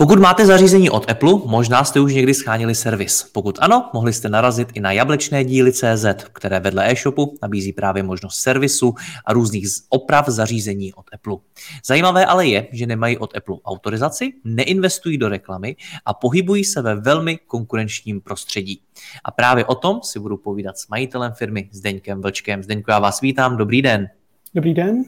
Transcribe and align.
Pokud 0.00 0.18
máte 0.18 0.46
zařízení 0.46 0.90
od 0.90 1.10
Apple, 1.10 1.34
možná 1.46 1.84
jste 1.84 2.00
už 2.00 2.14
někdy 2.14 2.34
schánili 2.34 2.74
servis. 2.74 3.22
Pokud 3.32 3.58
ano, 3.60 3.90
mohli 3.92 4.12
jste 4.12 4.28
narazit 4.28 4.68
i 4.74 4.80
na 4.80 4.92
jablečné 4.92 5.44
díly 5.44 5.72
CZ, 5.72 6.04
které 6.32 6.60
vedle 6.60 6.90
e-shopu 6.90 7.34
nabízí 7.42 7.72
právě 7.72 8.02
možnost 8.02 8.34
servisu 8.34 8.94
a 9.24 9.32
různých 9.32 9.66
oprav 9.88 10.28
zařízení 10.28 10.94
od 10.94 11.04
Apple. 11.12 11.36
Zajímavé 11.84 12.26
ale 12.26 12.46
je, 12.46 12.66
že 12.72 12.86
nemají 12.86 13.18
od 13.18 13.36
Apple 13.36 13.56
autorizaci, 13.64 14.32
neinvestují 14.44 15.18
do 15.18 15.28
reklamy 15.28 15.76
a 16.06 16.14
pohybují 16.14 16.64
se 16.64 16.82
ve 16.82 16.94
velmi 16.94 17.38
konkurenčním 17.46 18.20
prostředí. 18.20 18.80
A 19.24 19.30
právě 19.30 19.64
o 19.64 19.74
tom 19.74 20.00
si 20.02 20.18
budu 20.20 20.36
povídat 20.36 20.78
s 20.78 20.88
majitelem 20.88 21.32
firmy 21.32 21.68
Zdeňkem 21.72 22.22
Vlčkem. 22.22 22.62
Zdeňku, 22.62 22.90
já 22.90 22.98
vás 22.98 23.20
vítám, 23.20 23.56
dobrý 23.56 23.82
den. 23.82 24.08
Dobrý 24.54 24.74
den. 24.74 25.04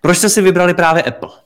Proč 0.00 0.18
jste 0.18 0.28
si 0.28 0.42
vybrali 0.42 0.74
právě 0.74 1.02
Apple? 1.02 1.43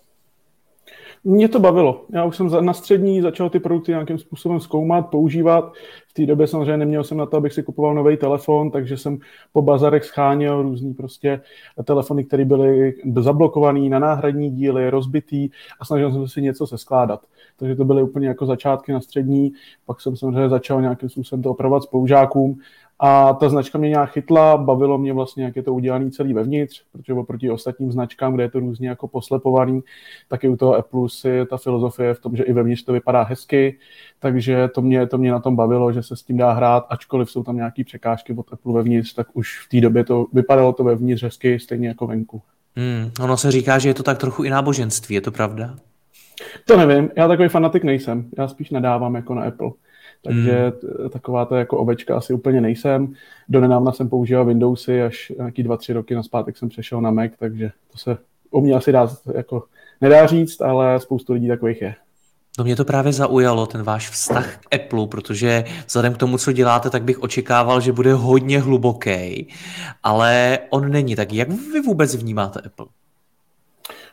Mě 1.25 1.49
to 1.49 1.61
bavilo. 1.61 2.05
Já 2.13 2.25
už 2.25 2.37
jsem 2.37 2.65
na 2.65 2.73
střední 2.73 3.21
začal 3.21 3.51
ty 3.51 3.61
produkty 3.61 3.91
nějakým 3.91 4.19
způsobem 4.19 4.61
zkoumat, 4.61 5.11
používat. 5.11 5.73
Té 6.19 6.27
době 6.27 6.47
samozřejmě 6.47 6.77
neměl 6.77 7.05
jsem 7.05 7.19
na 7.19 7.27
to, 7.27 7.37
abych 7.37 7.53
si 7.53 7.63
kupoval 7.63 7.95
nový 7.95 8.17
telefon, 8.17 8.71
takže 8.71 8.97
jsem 8.97 9.19
po 9.53 9.63
bazarech 9.63 10.05
scháněl 10.05 10.63
různý 10.63 10.95
prostě 10.95 11.41
telefony, 11.85 12.25
které 12.25 12.45
byly 12.45 12.95
zablokované 13.19 13.89
na 13.89 13.99
náhradní 13.99 14.51
díly, 14.51 14.91
rozbitý 14.91 15.51
a 15.81 15.85
snažil 15.85 16.13
jsem 16.13 16.27
se 16.29 16.33
si 16.33 16.43
něco 16.43 16.67
seskládat. 16.67 17.21
Takže 17.57 17.77
to 17.77 17.85
byly 17.85 18.03
úplně 18.03 18.29
jako 18.29 18.47
začátky 18.47 18.93
na 18.93 19.01
střední, 19.01 19.53
pak 19.87 20.01
jsem 20.01 20.17
samozřejmě 20.17 20.49
začal 20.49 20.81
nějakým 20.81 21.09
způsobem 21.09 21.43
to 21.43 21.51
opravovat 21.51 21.83
spolužákům 21.83 22.59
a 23.01 23.33
ta 23.33 23.49
značka 23.49 23.79
mě 23.79 23.89
nějak 23.89 24.11
chytla, 24.11 24.57
bavilo 24.57 24.99
mě 24.99 25.13
vlastně, 25.13 25.45
jak 25.45 25.57
je 25.57 25.63
to 25.63 25.75
udělané 25.75 26.11
celý 26.11 26.35
vevnitř, 26.35 26.85
protože 26.93 27.15
oproti 27.15 27.51
ostatním 27.51 27.93
značkám, 27.93 28.35
kde 28.35 28.43
je 28.43 28.51
to 28.51 28.61
různě 28.61 28.89
jako 28.89 29.09
poslepovaný, 29.09 29.81
tak 30.29 30.45
i 30.45 30.49
u 30.49 30.57
toho 30.57 30.75
Apple 30.75 31.07
je 31.25 31.47
ta 31.47 31.57
filozofie 31.57 32.15
v 32.15 32.21
tom, 32.21 32.37
že 32.37 32.43
i 32.43 32.53
vevnitř 32.53 32.83
to 32.83 32.93
vypadá 32.93 33.23
hezky, 33.23 33.79
takže 34.19 34.69
to 34.69 34.83
mě, 34.83 35.07
to 35.07 35.19
mě 35.19 35.31
na 35.31 35.41
tom 35.41 35.57
bavilo, 35.57 35.93
že 35.93 36.03
se 36.09 36.17
s 36.17 36.23
tím 36.23 36.37
dá 36.37 36.53
hrát, 36.53 36.87
ačkoliv 36.89 37.31
jsou 37.31 37.43
tam 37.43 37.57
nějaké 37.57 37.85
překážky 37.85 38.33
od 38.33 38.53
Apple 38.53 38.73
vevnitř, 38.73 39.15
tak 39.15 39.27
už 39.33 39.67
v 39.67 39.69
té 39.69 39.81
době 39.81 40.05
to 40.05 40.27
vypadalo 40.33 40.73
to 40.73 40.85
vevnitř 40.85 41.23
hezky, 41.23 41.59
stejně 41.59 41.89
jako 41.89 42.07
venku. 42.07 42.43
Hmm, 42.77 43.11
ono 43.21 43.37
se 43.37 43.51
říká, 43.51 43.79
že 43.79 43.89
je 43.89 43.95
to 43.95 44.03
tak 44.03 44.19
trochu 44.19 44.45
i 44.45 44.51
náboženství, 44.51 45.15
je 45.15 45.21
to 45.21 45.31
pravda? 45.31 45.77
To 46.65 46.77
nevím, 46.77 47.11
já 47.17 47.29
takový 47.29 47.49
fanatik 47.49 47.85
nejsem, 47.85 48.25
já 48.39 48.49
spíš 48.49 48.71
nadávám 48.71 49.15
jako 49.15 49.35
na 49.35 49.43
Apple. 49.43 49.71
Takže 50.23 50.73
mm. 51.03 51.11
taková 51.11 51.45
to 51.45 51.57
jako 51.57 51.79
ovečka 51.79 52.17
asi 52.17 52.33
úplně 52.33 52.61
nejsem. 52.61 53.15
Do 53.49 53.61
nedávna 53.61 53.93
jsem 53.93 54.09
používal 54.09 54.45
Windowsy, 54.45 55.03
až 55.03 55.33
nějaký 55.39 55.63
dva, 55.63 55.77
tři 55.77 55.93
roky 55.93 56.15
naspátek 56.15 56.57
jsem 56.57 56.69
přešel 56.69 57.01
na 57.01 57.11
Mac, 57.11 57.31
takže 57.39 57.71
to 57.93 57.99
se 57.99 58.19
o 58.51 58.61
mě 58.61 58.75
asi 58.75 58.93
dá, 58.93 59.09
jako, 59.35 59.65
nedá 60.01 60.27
říct, 60.27 60.61
ale 60.61 61.01
spoustu 61.01 61.33
lidí 61.33 61.49
takových 61.49 61.83
je. 61.83 61.95
To 62.59 62.65
mě 62.65 62.77
to 62.77 62.85
právě 62.85 63.13
zaujalo, 63.13 63.67
ten 63.67 63.83
váš 63.83 64.11
vztah 64.11 64.57
k 64.57 64.75
Apple, 64.75 65.07
protože 65.07 65.65
vzhledem 65.87 66.15
k 66.15 66.17
tomu, 66.17 66.39
co 66.39 66.53
děláte, 66.53 66.91
tak 66.91 67.03
bych 67.03 67.23
očekával, 67.23 67.81
že 67.81 67.93
bude 67.93 68.15
hodně 68.15 68.61
hluboký, 68.61 69.49
ale 70.03 70.59
on 70.71 70.91
není. 70.91 71.17
Tak 71.17 71.33
jak 71.33 71.49
vy 71.49 71.81
vůbec 71.81 72.15
vnímáte 72.15 72.61
Apple? 72.67 72.87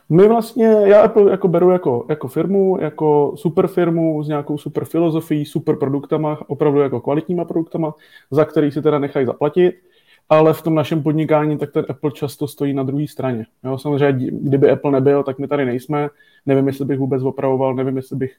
My 0.08 0.28
vlastně, 0.28 0.76
já 0.84 1.00
Apple 1.00 1.30
jako 1.30 1.48
beru 1.48 1.70
jako, 1.70 2.06
jako 2.08 2.28
firmu, 2.28 2.78
jako 2.80 3.32
super 3.36 3.66
firmu 3.66 4.22
s 4.22 4.28
nějakou 4.28 4.58
super 4.58 4.84
filozofií, 4.84 5.44
super 5.44 5.76
produktama, 5.76 6.38
opravdu 6.46 6.80
jako 6.80 7.00
kvalitníma 7.00 7.44
produktama, 7.44 7.94
za 8.30 8.44
který 8.44 8.70
si 8.70 8.82
teda 8.82 8.98
nechají 8.98 9.26
zaplatit, 9.26 9.74
ale 10.28 10.54
v 10.54 10.62
tom 10.62 10.74
našem 10.74 11.02
podnikání 11.02 11.58
tak 11.58 11.72
ten 11.72 11.84
Apple 11.88 12.12
často 12.12 12.48
stojí 12.48 12.74
na 12.74 12.82
druhé 12.82 13.06
straně. 13.08 13.46
Jo, 13.64 13.78
samozřejmě, 13.78 14.30
kdyby 14.30 14.70
Apple 14.70 14.90
nebyl, 14.90 15.22
tak 15.22 15.38
my 15.38 15.48
tady 15.48 15.64
nejsme. 15.64 16.08
Nevím, 16.46 16.66
jestli 16.66 16.84
bych 16.84 16.98
vůbec 16.98 17.22
opravoval, 17.22 17.74
nevím, 17.74 17.96
jestli 17.96 18.16
bych 18.16 18.36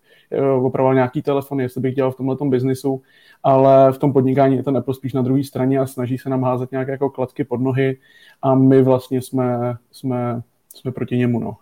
uh, 0.58 0.66
opravoval 0.66 0.96
nějaký 0.96 1.22
telefon, 1.22 1.60
jestli 1.60 1.82
bych 1.82 1.96
dělal 1.96 2.12
v 2.12 2.16
tomhle 2.16 2.38
biznisu, 2.44 3.02
ale 3.44 3.92
v 3.92 3.98
tom 3.98 4.14
podnikání 4.14 4.56
je 4.56 4.64
ten 4.64 4.78
Apple 4.78 4.94
spíš 4.94 5.14
na 5.14 5.22
druhé 5.22 5.44
straně 5.44 5.80
a 5.80 5.86
snaží 5.86 6.18
se 6.18 6.30
nám 6.30 6.44
házet 6.44 6.72
nějaké 6.72 6.92
jako 6.92 7.10
kladky 7.10 7.44
pod 7.44 7.62
nohy 7.62 7.98
a 8.42 8.56
my 8.56 8.82
vlastně 8.82 9.22
jsme, 9.22 9.76
jsme 9.92 10.42
jsme 10.78 10.92
proti 10.92 11.18
němu. 11.18 11.40
No. 11.40 11.58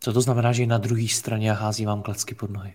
Co 0.00 0.12
to 0.12 0.20
znamená, 0.20 0.52
že 0.52 0.66
na 0.66 0.78
druhé 0.78 1.08
straně 1.08 1.52
hází 1.52 1.86
vám 1.86 2.02
klacky 2.02 2.34
pod 2.34 2.50
nohy? 2.50 2.72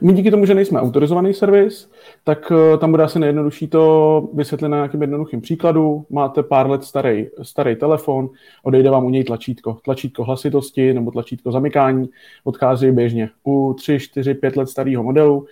My 0.00 0.12
díky 0.12 0.30
tomu, 0.30 0.46
že 0.46 0.54
nejsme 0.54 0.80
autorizovaný 0.80 1.34
servis, 1.34 1.90
tak 2.24 2.52
eh, 2.52 2.78
tam 2.78 2.90
bude 2.90 3.02
asi 3.02 3.18
nejjednodušší 3.18 3.68
to 3.68 4.28
vysvětlit 4.34 4.68
na 4.68 4.76
nějakým 4.76 5.00
jednoduchým 5.00 5.40
příkladu. 5.40 6.06
Máte 6.10 6.42
pár 6.42 6.70
let 6.70 6.84
starý, 6.84 7.26
starý 7.42 7.76
telefon, 7.76 8.30
odejde 8.62 8.90
vám 8.90 9.04
u 9.04 9.10
něj 9.10 9.24
tlačítko. 9.24 9.78
Tlačítko 9.84 10.24
hlasitosti 10.24 10.94
nebo 10.94 11.10
tlačítko 11.10 11.52
zamykání 11.52 12.08
odchází 12.44 12.90
běžně. 12.90 13.30
U 13.44 13.74
3, 13.78 13.98
4, 13.98 14.34
5 14.34 14.56
let 14.56 14.68
starého 14.68 15.02
modelu, 15.02 15.46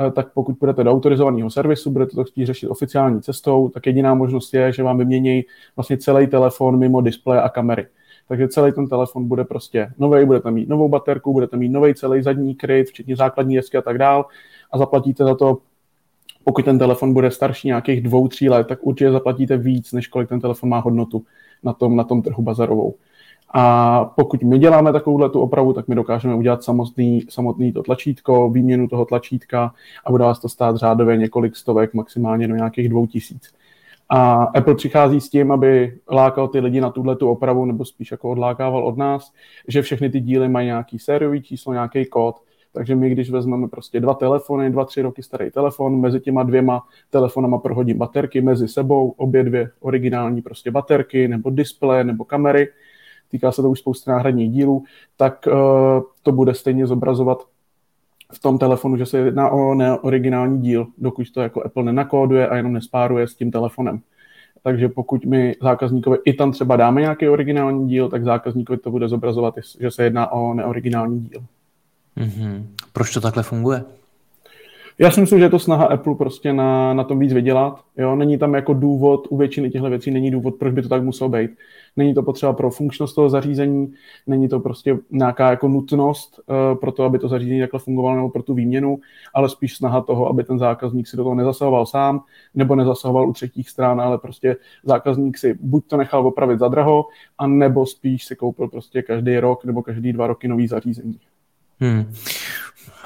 eh, 0.00 0.10
tak 0.10 0.32
pokud 0.32 0.56
budete 0.60 0.84
do 0.84 0.90
autorizovaného 0.90 1.50
servisu, 1.50 1.90
budete 1.90 2.16
to 2.16 2.24
chtít 2.24 2.46
řešit 2.46 2.68
oficiální 2.68 3.22
cestou, 3.22 3.68
tak 3.68 3.86
jediná 3.86 4.14
možnost 4.14 4.54
je, 4.54 4.72
že 4.72 4.82
vám 4.82 4.98
vymění 4.98 5.44
vlastně 5.76 5.96
celý 5.96 6.26
telefon 6.26 6.78
mimo 6.78 7.00
displeje 7.00 7.42
a 7.42 7.48
kamery 7.48 7.86
takže 8.28 8.48
celý 8.48 8.72
ten 8.72 8.88
telefon 8.88 9.28
bude 9.28 9.44
prostě 9.44 9.92
nový, 9.98 10.26
budete 10.26 10.50
mít 10.50 10.68
novou 10.68 10.88
baterku, 10.88 11.32
budete 11.32 11.56
mít 11.56 11.68
nový 11.68 11.94
celý 11.94 12.22
zadní 12.22 12.54
kryt, 12.54 12.88
včetně 12.88 13.16
základní 13.16 13.54
jesky 13.54 13.76
a 13.76 13.82
tak 13.82 13.98
dál 13.98 14.26
a 14.72 14.78
zaplatíte 14.78 15.24
za 15.24 15.34
to 15.34 15.58
pokud 16.48 16.64
ten 16.64 16.78
telefon 16.78 17.12
bude 17.12 17.30
starší 17.30 17.68
nějakých 17.68 18.00
dvou, 18.00 18.28
tří 18.28 18.48
let, 18.48 18.66
tak 18.66 18.78
určitě 18.82 19.10
zaplatíte 19.10 19.56
víc, 19.56 19.92
než 19.92 20.06
kolik 20.08 20.28
ten 20.28 20.40
telefon 20.40 20.68
má 20.68 20.78
hodnotu 20.78 21.24
na 21.62 21.72
tom, 21.72 21.96
na 21.96 22.04
tom 22.04 22.22
trhu 22.22 22.42
bazarovou. 22.42 22.94
A 23.54 24.04
pokud 24.04 24.42
my 24.42 24.58
děláme 24.58 24.92
takovouhle 24.92 25.30
tu 25.30 25.40
opravu, 25.40 25.72
tak 25.72 25.88
my 25.88 25.94
dokážeme 25.94 26.34
udělat 26.34 26.62
samotný, 26.62 27.20
samotný 27.28 27.72
to 27.72 27.82
tlačítko, 27.82 28.50
výměnu 28.50 28.88
toho 28.88 29.04
tlačítka 29.04 29.74
a 30.04 30.10
bude 30.10 30.24
vás 30.24 30.38
to 30.38 30.48
stát 30.48 30.76
řádově 30.76 31.16
několik 31.16 31.56
stovek, 31.56 31.94
maximálně 31.94 32.48
do 32.48 32.54
nějakých 32.54 32.88
dvou 32.88 33.06
tisíc. 33.06 33.54
A 34.08 34.42
Apple 34.42 34.74
přichází 34.74 35.20
s 35.20 35.28
tím, 35.28 35.52
aby 35.52 35.98
lákal 36.10 36.48
ty 36.48 36.60
lidi 36.60 36.80
na 36.80 36.90
tuhle 36.90 37.16
tu 37.16 37.30
opravu, 37.30 37.64
nebo 37.64 37.84
spíš 37.84 38.10
jako 38.10 38.30
odlákával 38.30 38.86
od 38.86 38.96
nás, 38.96 39.32
že 39.68 39.82
všechny 39.82 40.10
ty 40.10 40.20
díly 40.20 40.48
mají 40.48 40.66
nějaký 40.66 40.98
sériový 40.98 41.42
číslo, 41.42 41.72
nějaký 41.72 42.04
kód. 42.04 42.36
Takže 42.72 42.96
my, 42.96 43.10
když 43.10 43.30
vezmeme 43.30 43.68
prostě 43.68 44.00
dva 44.00 44.14
telefony, 44.14 44.70
dva, 44.70 44.84
tři 44.84 45.02
roky 45.02 45.22
starý 45.22 45.50
telefon, 45.50 46.00
mezi 46.00 46.20
těma 46.20 46.42
dvěma 46.42 46.82
telefonama 47.10 47.58
prohodím 47.58 47.98
baterky 47.98 48.40
mezi 48.40 48.68
sebou, 48.68 49.14
obě 49.16 49.44
dvě 49.44 49.70
originální 49.80 50.42
prostě 50.42 50.70
baterky, 50.70 51.28
nebo 51.28 51.50
displeje, 51.50 52.04
nebo 52.04 52.24
kamery, 52.24 52.68
týká 53.30 53.52
se 53.52 53.62
to 53.62 53.70
už 53.70 53.78
spousty 53.78 54.10
náhradních 54.10 54.50
dílů, 54.50 54.84
tak 55.16 55.46
uh, 55.46 56.02
to 56.22 56.32
bude 56.32 56.54
stejně 56.54 56.86
zobrazovat 56.86 57.38
v 58.32 58.38
tom 58.38 58.58
telefonu, 58.58 58.96
že 58.96 59.06
se 59.06 59.18
jedná 59.18 59.50
o 59.50 59.74
neoriginální 59.74 60.62
díl, 60.62 60.86
dokud 60.98 61.30
to 61.30 61.40
jako 61.40 61.64
Apple 61.64 61.84
nenakóduje 61.84 62.48
a 62.48 62.56
jenom 62.56 62.72
nespáruje 62.72 63.28
s 63.28 63.34
tím 63.34 63.50
telefonem. 63.50 64.00
Takže 64.62 64.88
pokud 64.88 65.24
my 65.24 65.54
zákazníkovi 65.62 66.18
i 66.24 66.32
tam 66.32 66.52
třeba 66.52 66.76
dáme 66.76 67.00
nějaký 67.00 67.28
originální 67.28 67.88
díl, 67.88 68.08
tak 68.08 68.24
zákazníkovi 68.24 68.78
to 68.78 68.90
bude 68.90 69.08
zobrazovat, 69.08 69.54
že 69.80 69.90
se 69.90 70.04
jedná 70.04 70.32
o 70.32 70.54
neoriginální 70.54 71.20
díl. 71.20 71.40
Mm-hmm. 72.16 72.66
Proč 72.92 73.14
to 73.14 73.20
takhle 73.20 73.42
funguje? 73.42 73.84
Já 75.00 75.10
si 75.10 75.20
myslím, 75.20 75.38
že 75.38 75.44
je 75.44 75.50
to 75.50 75.58
snaha 75.58 75.84
Apple 75.84 76.14
prostě 76.14 76.52
na, 76.52 76.94
na 76.94 77.04
tom 77.04 77.18
víc 77.18 77.32
vydělat. 77.32 77.80
Jo? 77.96 78.16
Není 78.16 78.38
tam 78.38 78.54
jako 78.54 78.74
důvod, 78.74 79.26
u 79.30 79.36
většiny 79.36 79.70
těchto 79.70 79.90
věcí 79.90 80.10
není 80.10 80.30
důvod, 80.30 80.54
proč 80.54 80.74
by 80.74 80.82
to 80.82 80.88
tak 80.88 81.02
muselo 81.02 81.30
být. 81.30 81.50
Není 81.96 82.14
to 82.14 82.22
potřeba 82.22 82.52
pro 82.52 82.70
funkčnost 82.70 83.14
toho 83.14 83.28
zařízení, 83.28 83.92
není 84.26 84.48
to 84.48 84.60
prostě 84.60 84.98
nějaká 85.10 85.50
jako 85.50 85.68
nutnost 85.68 86.40
uh, 86.46 86.78
pro 86.78 86.92
to, 86.92 87.04
aby 87.04 87.18
to 87.18 87.28
zařízení 87.28 87.60
takhle 87.60 87.80
fungovalo 87.80 88.16
nebo 88.16 88.30
pro 88.30 88.42
tu 88.42 88.54
výměnu, 88.54 88.98
ale 89.34 89.48
spíš 89.48 89.76
snaha 89.76 90.00
toho, 90.00 90.28
aby 90.28 90.44
ten 90.44 90.58
zákazník 90.58 91.06
si 91.06 91.16
do 91.16 91.22
toho 91.22 91.34
nezasahoval 91.34 91.86
sám 91.86 92.22
nebo 92.54 92.74
nezasahoval 92.74 93.28
u 93.28 93.32
třetích 93.32 93.70
stran, 93.70 94.00
ale 94.00 94.18
prostě 94.18 94.56
zákazník 94.84 95.38
si 95.38 95.58
buď 95.60 95.86
to 95.86 95.96
nechal 95.96 96.26
opravit 96.26 96.58
za 96.58 96.68
draho, 96.68 97.04
a 97.38 97.46
nebo 97.46 97.86
spíš 97.86 98.24
si 98.24 98.36
koupil 98.36 98.68
prostě 98.68 99.02
každý 99.02 99.38
rok 99.38 99.64
nebo 99.64 99.82
každý 99.82 100.12
dva 100.12 100.26
roky 100.26 100.48
nový 100.48 100.66
zařízení. 100.68 101.18
Hmm. 101.80 102.14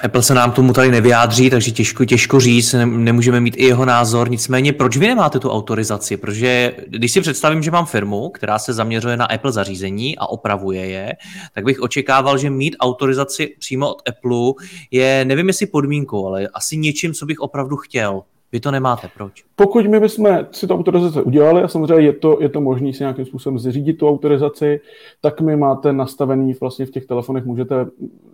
Apple 0.03 0.23
se 0.23 0.33
nám 0.33 0.51
tomu 0.51 0.73
tady 0.73 0.91
nevyjádří, 0.91 1.49
takže 1.49 1.71
těžko, 1.71 2.05
těžko 2.05 2.39
říct, 2.39 2.75
nemůžeme 2.85 3.39
mít 3.39 3.55
i 3.57 3.65
jeho 3.65 3.85
názor. 3.85 4.29
Nicméně, 4.29 4.73
proč 4.73 4.97
vy 4.97 5.07
nemáte 5.07 5.39
tu 5.39 5.49
autorizaci? 5.49 6.17
Protože 6.17 6.75
když 6.87 7.11
si 7.11 7.21
představím, 7.21 7.63
že 7.63 7.71
mám 7.71 7.85
firmu, 7.85 8.29
která 8.29 8.59
se 8.59 8.73
zaměřuje 8.73 9.17
na 9.17 9.25
Apple 9.25 9.51
zařízení 9.51 10.17
a 10.17 10.25
opravuje 10.25 10.85
je, 10.85 11.13
tak 11.55 11.63
bych 11.63 11.79
očekával, 11.79 12.37
že 12.37 12.49
mít 12.49 12.75
autorizaci 12.79 13.55
přímo 13.59 13.89
od 13.89 14.09
Apple 14.09 14.65
je, 14.91 15.25
nevím 15.25 15.47
jestli 15.47 15.65
podmínkou, 15.65 16.27
ale 16.27 16.47
asi 16.53 16.77
něčím, 16.77 17.13
co 17.13 17.25
bych 17.25 17.39
opravdu 17.39 17.77
chtěl. 17.77 18.21
Vy 18.53 18.59
to 18.59 18.71
nemáte, 18.71 19.09
proč? 19.17 19.43
Pokud 19.55 19.87
my 19.87 19.99
bychom 19.99 20.39
si 20.51 20.67
tu 20.67 20.73
autorizaci 20.73 21.21
udělali, 21.21 21.63
a 21.63 21.67
samozřejmě 21.67 22.05
je 22.05 22.13
to, 22.13 22.37
je 22.41 22.49
to 22.49 22.61
možné 22.61 22.93
si 22.93 23.03
nějakým 23.03 23.25
způsobem 23.25 23.59
zřídit 23.59 23.93
tu 23.93 24.09
autorizaci, 24.09 24.79
tak 25.21 25.41
my 25.41 25.55
máte 25.55 25.93
nastavený 25.93 26.53
vlastně 26.61 26.85
v 26.85 26.91
těch 26.91 27.05
telefonech, 27.05 27.45
můžete 27.45 27.85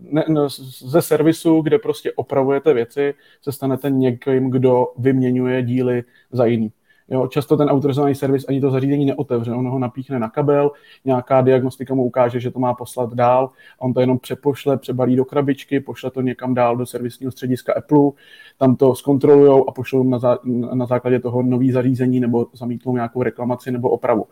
ne, 0.01 0.25
ne, 0.27 0.41
ze 0.79 1.01
servisu, 1.01 1.61
kde 1.61 1.79
prostě 1.79 2.11
opravujete 2.11 2.73
věci, 2.73 3.13
se 3.41 3.51
stanete 3.51 3.89
někým, 3.89 4.49
kdo 4.49 4.87
vyměňuje 4.97 5.63
díly 5.63 6.03
za 6.31 6.45
jiný. 6.45 6.71
Jo, 7.11 7.27
často 7.27 7.57
ten 7.57 7.69
autorizovaný 7.69 8.15
servis 8.15 8.45
ani 8.49 8.61
to 8.61 8.71
zařízení 8.71 9.05
neotevře, 9.05 9.51
on 9.51 9.67
ho 9.67 9.79
napíchne 9.79 10.19
na 10.19 10.29
kabel, 10.29 10.71
nějaká 11.05 11.41
diagnostika 11.41 11.95
mu 11.95 12.03
ukáže, 12.03 12.39
že 12.39 12.51
to 12.51 12.59
má 12.59 12.73
poslat 12.73 13.13
dál, 13.13 13.49
on 13.79 13.93
to 13.93 13.99
jenom 14.01 14.19
přepošle, 14.19 14.77
přebalí 14.77 15.15
do 15.15 15.25
krabičky, 15.25 15.79
pošle 15.79 16.11
to 16.11 16.21
někam 16.21 16.53
dál 16.53 16.77
do 16.77 16.85
servisního 16.85 17.31
střediska 17.31 17.73
Apple, 17.73 18.11
tam 18.57 18.75
to 18.75 18.95
zkontrolují 18.95 19.63
a 19.67 19.71
pošlou 19.71 20.03
na, 20.03 20.19
zá, 20.19 20.37
na 20.73 20.85
základě 20.85 21.19
toho 21.19 21.41
nový 21.41 21.71
zařízení 21.71 22.19
nebo 22.19 22.47
zamítnou 22.53 22.95
nějakou 22.95 23.23
reklamaci 23.23 23.71
nebo 23.71 23.89
opravu. 23.89 24.25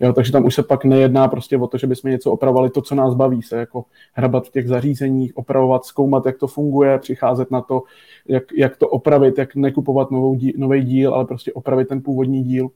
Jo, 0.00 0.12
takže 0.12 0.32
tam 0.32 0.44
už 0.44 0.54
se 0.54 0.62
pak 0.62 0.84
nejedná 0.84 1.28
prostě 1.28 1.58
o 1.58 1.66
to, 1.66 1.78
že 1.78 1.86
bychom 1.86 2.10
něco 2.10 2.32
opravovali, 2.32 2.70
to, 2.70 2.82
co 2.82 2.94
nás 2.94 3.14
baví, 3.14 3.42
se 3.42 3.56
jako 3.56 3.84
hrabat 4.12 4.46
v 4.46 4.50
těch 4.50 4.68
zařízeních, 4.68 5.36
opravovat, 5.36 5.84
zkoumat, 5.84 6.26
jak 6.26 6.38
to 6.38 6.46
funguje, 6.46 6.98
přicházet 6.98 7.50
na 7.50 7.60
to, 7.60 7.82
jak, 8.28 8.42
jak 8.56 8.76
to 8.76 8.88
opravit, 8.88 9.38
jak 9.38 9.56
nekupovat 9.56 10.08
nový 10.56 10.82
díl, 10.84 11.14
ale 11.14 11.24
prostě 11.24 11.52
opravit 11.52 11.88
ten 11.88 12.02
původní 12.02 12.23
díl, 12.32 12.70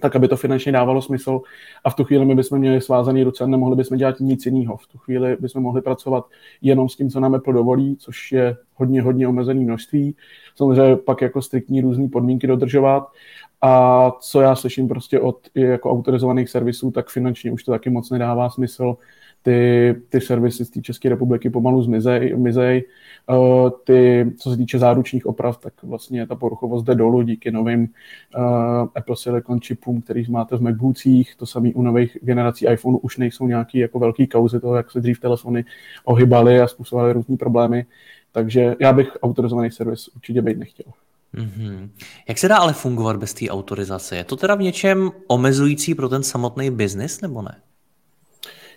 tak 0.00 0.16
aby 0.16 0.28
to 0.28 0.36
finančně 0.36 0.72
dávalo 0.72 1.02
smysl. 1.02 1.40
A 1.84 1.90
v 1.90 1.94
tu 1.94 2.04
chvíli 2.04 2.24
my 2.24 2.34
bychom 2.34 2.58
měli 2.58 2.80
svázaný 2.80 3.24
ruce 3.24 3.46
nemohli 3.46 3.76
bychom 3.76 3.98
dělat 3.98 4.20
nic 4.20 4.46
jiného. 4.46 4.76
V 4.76 4.86
tu 4.86 4.98
chvíli 4.98 5.36
bychom 5.40 5.62
mohli 5.62 5.82
pracovat 5.82 6.26
jenom 6.62 6.88
s 6.88 6.96
tím, 6.96 7.10
co 7.10 7.20
nám 7.20 7.34
Apple 7.34 7.54
dovolí, 7.54 7.96
což 7.96 8.32
je 8.32 8.56
hodně, 8.74 9.02
hodně 9.02 9.28
omezené 9.28 9.60
množství. 9.60 10.16
Samozřejmě 10.54 10.96
pak 10.96 11.22
jako 11.22 11.42
striktní 11.42 11.80
různé 11.80 12.08
podmínky 12.08 12.46
dodržovat. 12.46 13.08
A 13.62 14.10
co 14.20 14.40
já 14.40 14.56
slyším 14.56 14.88
prostě 14.88 15.20
od 15.20 15.48
jako 15.54 15.90
autorizovaných 15.90 16.48
servisů, 16.48 16.90
tak 16.90 17.10
finančně 17.10 17.52
už 17.52 17.64
to 17.64 17.72
taky 17.72 17.90
moc 17.90 18.10
nedává 18.10 18.50
smysl 18.50 18.96
ty, 19.42 19.94
ty 20.08 20.20
servisy 20.20 20.64
z 20.64 20.70
té 20.70 20.80
České 20.80 21.08
republiky 21.08 21.50
pomalu 21.50 21.82
zmizej, 21.82 22.36
mizej. 22.36 22.84
Uh, 23.30 23.70
ty, 23.84 24.30
co 24.38 24.50
se 24.50 24.56
týče 24.56 24.78
záručních 24.78 25.26
oprav, 25.26 25.58
tak 25.58 25.72
vlastně 25.82 26.26
ta 26.26 26.34
poruchovost 26.34 26.84
jde 26.84 26.94
dolů 26.94 27.22
díky 27.22 27.50
novým 27.50 27.80
uh, 28.36 28.88
Apple 28.94 29.16
Silicon 29.16 29.60
chipům, 29.60 30.02
který 30.02 30.24
máte 30.30 30.56
v 30.56 30.62
MacBookích. 30.62 31.36
To 31.36 31.46
samé 31.46 31.70
u 31.74 31.82
nových 31.82 32.18
generací 32.22 32.66
iPhone 32.66 32.98
už 33.02 33.16
nejsou 33.16 33.46
nějaký 33.46 33.78
jako 33.78 33.98
velký 33.98 34.26
kauzy 34.26 34.60
toho, 34.60 34.76
jak 34.76 34.90
se 34.90 35.00
dřív 35.00 35.20
telefony 35.20 35.64
ohybaly 36.04 36.60
a 36.60 36.68
způsobovaly 36.68 37.12
různé 37.12 37.36
problémy. 37.36 37.86
Takže 38.32 38.76
já 38.80 38.92
bych 38.92 39.08
autorizovaný 39.22 39.70
servis 39.70 40.08
určitě 40.08 40.42
být 40.42 40.58
nechtěl. 40.58 40.92
Mm-hmm. 41.34 41.88
Jak 42.28 42.38
se 42.38 42.48
dá 42.48 42.56
ale 42.56 42.72
fungovat 42.72 43.16
bez 43.16 43.34
té 43.34 43.48
autorizace? 43.48 44.16
Je 44.16 44.24
to 44.24 44.36
teda 44.36 44.54
v 44.54 44.62
něčem 44.62 45.10
omezující 45.26 45.94
pro 45.94 46.08
ten 46.08 46.22
samotný 46.22 46.70
biznis 46.70 47.20
nebo 47.20 47.42
ne? 47.42 47.54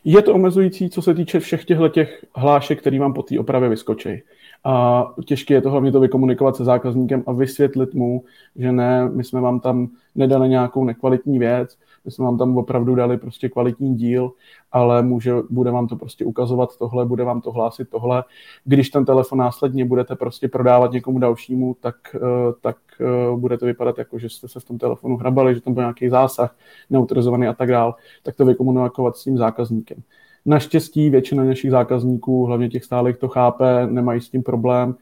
Je 0.03 0.21
to 0.21 0.33
omezující, 0.33 0.89
co 0.89 1.01
se 1.01 1.13
týče 1.13 1.39
všech 1.39 1.65
těchto 1.65 1.89
těch 1.89 2.25
hlášek, 2.35 2.79
které 2.79 2.99
vám 2.99 3.13
po 3.13 3.23
té 3.23 3.39
opravě 3.39 3.69
vyskočí. 3.69 4.21
A 4.63 5.05
těžké 5.25 5.53
je 5.53 5.61
to 5.61 5.71
hlavně 5.71 5.91
to 5.91 5.99
vykomunikovat 5.99 6.55
se 6.55 6.63
zákazníkem 6.63 7.23
a 7.27 7.31
vysvětlit 7.31 7.93
mu, 7.93 8.23
že 8.55 8.71
ne, 8.71 9.09
my 9.09 9.23
jsme 9.23 9.41
vám 9.41 9.59
tam 9.59 9.89
nedali 10.15 10.49
nějakou 10.49 10.83
nekvalitní 10.83 11.39
věc, 11.39 11.77
my 12.05 12.11
jsme 12.11 12.25
vám 12.25 12.37
tam 12.37 12.57
opravdu 12.57 12.95
dali 12.95 13.17
prostě 13.17 13.49
kvalitní 13.49 13.95
díl, 13.95 14.31
ale 14.71 15.01
může, 15.01 15.33
bude 15.49 15.71
vám 15.71 15.87
to 15.87 15.95
prostě 15.95 16.25
ukazovat 16.25 16.77
tohle, 16.77 17.05
bude 17.05 17.23
vám 17.23 17.41
to 17.41 17.51
hlásit 17.51 17.89
tohle. 17.89 18.23
Když 18.65 18.89
ten 18.89 19.05
telefon 19.05 19.39
následně 19.39 19.85
budete 19.85 20.15
prostě 20.15 20.47
prodávat 20.47 20.91
někomu 20.91 21.19
dalšímu, 21.19 21.75
tak, 21.79 21.95
eh, 22.15 22.19
tak 22.61 22.77
eh, 23.01 23.35
bude 23.35 23.57
to 23.57 23.65
vypadat 23.65 23.97
jako, 23.97 24.19
že 24.19 24.29
jste 24.29 24.47
se 24.47 24.59
v 24.59 24.65
tom 24.65 24.77
telefonu 24.77 25.17
hrabali, 25.17 25.55
že 25.55 25.61
tam 25.61 25.73
byl 25.73 25.83
nějaký 25.83 26.09
zásah 26.09 26.55
neautorizovaný 26.89 27.47
a 27.47 27.53
tak 27.53 27.69
dál, 27.69 27.95
tak 28.23 28.35
to 28.35 28.45
vykomunikovat 28.45 29.17
s 29.17 29.23
tím 29.23 29.37
zákazníkem. 29.37 29.97
Naštěstí 30.45 31.09
většina 31.09 31.43
našich 31.43 31.71
zákazníků, 31.71 32.45
hlavně 32.45 32.69
těch 32.69 32.83
stálých, 32.83 33.17
to 33.17 33.27
chápe, 33.27 33.87
nemají 33.87 34.21
s 34.21 34.29
tím 34.29 34.43
problém, 34.43 34.95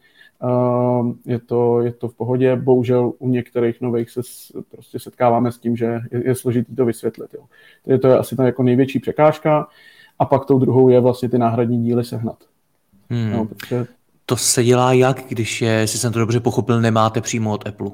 je 1.26 1.40
to, 1.40 1.82
je 1.82 1.92
to 1.92 2.08
v 2.08 2.16
pohodě. 2.16 2.56
Bohužel 2.56 3.14
u 3.20 3.30
některých 3.30 3.82
nových 3.82 4.10
se 4.10 4.22
prostě 4.72 5.00
setkáváme 5.00 5.52
s 5.52 5.58
tím, 5.58 5.76
že 5.76 5.86
je, 5.86 6.28
je 6.28 6.36
složitý 6.36 6.76
to 6.76 6.86
vysvětlit. 6.86 7.34
Jo. 7.34 7.98
To 7.98 8.08
je 8.08 8.18
asi 8.18 8.36
ta 8.36 8.46
jako 8.46 8.64
největší 8.64 9.00
překážka 9.00 9.68
a 10.20 10.26
pak 10.26 10.46
tou 10.46 10.60
druhou 10.60 10.90
je 10.90 11.00
vlastně 11.00 11.30
ty 11.30 11.38
náhradní 11.38 11.84
díly 11.84 12.04
sehnat. 12.04 12.38
Hmm. 13.10 13.32
No, 13.32 13.46
protože... 13.46 13.88
To 14.26 14.38
se 14.38 14.64
dělá 14.64 14.94
jak, 14.94 15.24
když 15.28 15.62
je, 15.62 15.72
jestli 15.72 16.00
jsem 16.00 16.14
to 16.14 16.20
dobře 16.20 16.40
pochopil, 16.40 16.82
nemáte 16.82 17.22
přímo 17.22 17.54
od 17.54 17.68
Apple? 17.68 17.92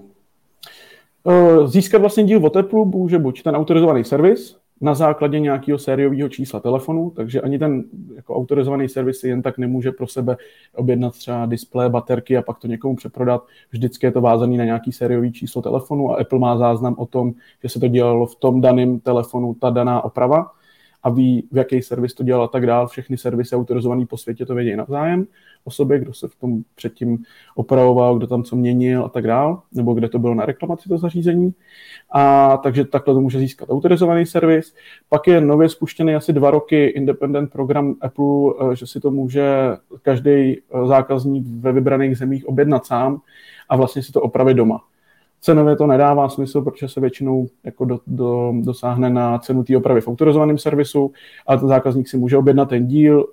Ehm, 1.28 1.68
získat 1.68 2.02
vlastně 2.02 2.24
díl 2.24 2.46
od 2.46 2.58
Apple 2.58 2.86
může 2.86 3.20
buď 3.20 3.44
ten 3.44 3.56
autorizovaný 3.56 4.04
servis, 4.04 4.58
na 4.82 4.94
základě 4.94 5.40
nějakého 5.40 5.80
sériového 5.80 6.30
čísla 6.30 6.60
telefonu, 6.60 7.10
takže 7.16 7.42
ani 7.42 7.60
ten 7.60 7.84
jako 8.16 8.36
autorizovaný 8.36 8.90
servis 8.90 9.24
jen 9.24 9.42
tak 9.42 9.58
nemůže 9.58 9.92
pro 9.92 10.08
sebe 10.08 10.38
objednat 10.76 11.14
třeba 11.14 11.46
displeje, 11.46 11.90
baterky 11.90 12.38
a 12.38 12.42
pak 12.42 12.60
to 12.60 12.68
někomu 12.68 12.96
přeprodat. 12.96 13.44
Vždycky 13.72 14.06
je 14.06 14.12
to 14.12 14.22
vázaný 14.22 14.58
na 14.58 14.66
nějaký 14.66 14.92
sériový 14.92 15.32
číslo 15.32 15.62
telefonu 15.62 16.12
a 16.12 16.18
Apple 16.22 16.40
má 16.40 16.58
záznam 16.58 16.96
o 16.98 17.06
tom, 17.06 17.34
že 17.64 17.70
se 17.70 17.80
to 17.80 17.88
dělalo 17.88 18.26
v 18.26 18.36
tom 18.36 18.62
daném 18.62 19.00
telefonu, 19.00 19.54
ta 19.54 19.70
daná 19.70 20.06
oprava 20.06 20.52
a 21.06 21.10
ví, 21.10 21.48
v 21.52 21.58
jaký 21.58 21.82
servis 21.82 22.14
to 22.14 22.24
dělal 22.24 22.44
a 22.44 22.48
tak 22.48 22.66
dál. 22.66 22.88
Všechny 22.88 23.18
servisy 23.18 23.56
autorizované 23.56 24.06
po 24.06 24.18
světě 24.18 24.46
to 24.46 24.56
vědí 24.56 24.76
navzájem 24.76 25.28
o 25.64 25.72
sobě, 25.72 26.00
kdo 26.00 26.14
se 26.14 26.28
v 26.28 26.36
tom 26.36 26.64
předtím 26.76 27.24
opravoval, 27.56 28.18
kdo 28.18 28.28
tam 28.28 28.44
co 28.44 28.56
měnil 28.56 29.06
a 29.06 29.10
tak 29.10 29.28
dál, 29.28 29.62
nebo 29.74 29.94
kde 29.94 30.10
to 30.10 30.20
bylo 30.20 30.36
na 30.36 30.46
reklamaci 30.46 30.90
to 30.90 30.98
zařízení. 30.98 31.54
A 32.12 32.58
takže 32.58 32.86
takhle 32.86 33.14
to 33.14 33.22
může 33.22 33.40
získat 33.40 33.70
autorizovaný 33.70 34.26
servis. 34.26 34.76
Pak 35.10 35.28
je 35.28 35.42
nově 35.42 35.70
spuštěný 35.70 36.16
asi 36.16 36.34
dva 36.34 36.52
roky 36.52 36.86
independent 36.86 37.52
program 37.52 37.96
Apple, 38.02 38.54
eh, 38.72 38.76
že 38.76 38.88
si 38.88 39.00
to 39.00 39.12
může 39.12 39.48
každý 40.02 40.32
eh, 40.32 40.88
zákazník 40.88 41.48
ve 41.48 41.72
vybraných 41.72 42.18
zemích 42.18 42.46
objednat 42.46 42.86
sám 42.86 43.22
a 43.70 43.76
vlastně 43.76 44.04
si 44.04 44.12
to 44.12 44.22
opravit 44.22 44.54
doma. 44.54 44.82
Cenově 45.42 45.76
to 45.76 45.88
nedává 45.88 46.30
smysl, 46.30 46.62
protože 46.62 46.88
se 46.88 47.02
většinou 47.02 47.48
jako 47.64 47.86
do, 47.86 48.00
do, 48.08 48.54
dosáhne 48.62 49.10
na 49.10 49.40
cenu 49.40 49.64
té 49.64 49.78
opravy 49.78 50.02
v 50.02 50.08
autorizovaném 50.08 50.58
servisu, 50.58 51.12
ale 51.48 51.60
ten 51.60 51.68
zákazník 51.68 52.08
si 52.08 52.18
může 52.18 52.38
objednat 52.38 52.70
ten 52.70 52.88
díl, 52.88 53.26